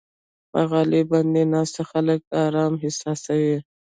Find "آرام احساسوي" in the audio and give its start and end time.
2.43-3.57